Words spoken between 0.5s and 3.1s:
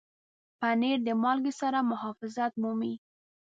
پنېر د مالګې سره محافظت مومي.